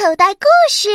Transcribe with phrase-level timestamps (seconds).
[0.00, 0.88] 口袋故事。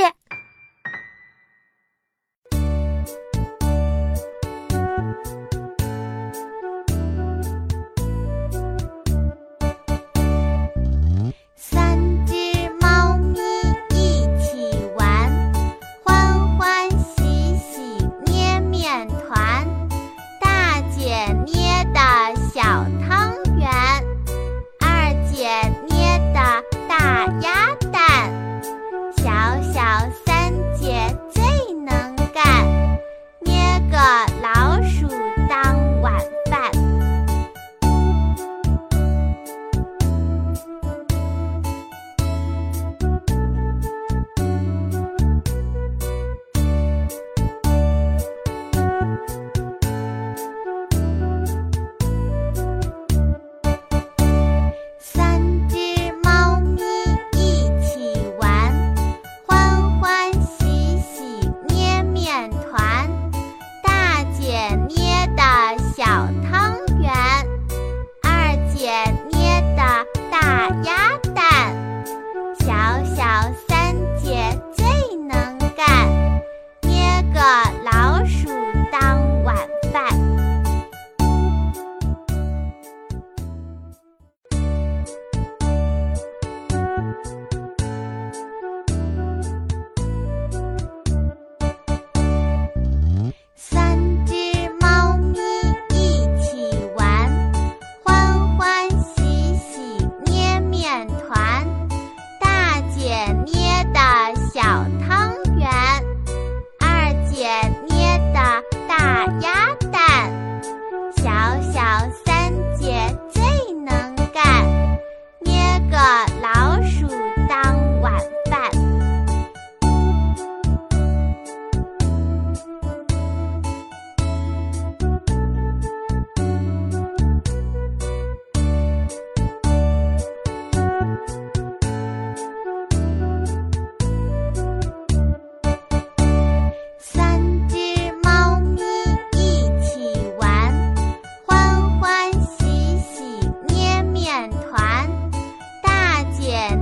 [109.41, 109.74] 牙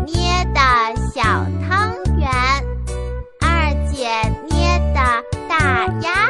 [0.06, 0.62] 捏的
[1.14, 1.22] 小
[1.68, 2.30] 汤圆，
[3.42, 4.10] 二姐
[4.50, 6.23] 捏的大鸭。